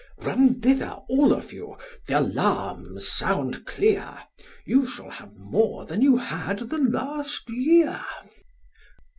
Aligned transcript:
Run 0.17 0.59
thither 0.61 0.95
all 1.09 1.31
of 1.31 1.53
you, 1.53 1.77
th' 2.07 2.13
alarms 2.13 3.07
sound 3.07 3.67
clear, 3.67 4.17
You 4.65 4.83
shall 4.87 5.11
have 5.11 5.37
more 5.37 5.85
than 5.85 6.01
you 6.01 6.17
had 6.17 6.57
the 6.57 6.79
last 6.79 7.47
year. 7.51 8.03